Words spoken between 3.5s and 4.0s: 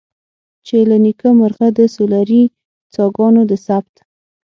ثبت.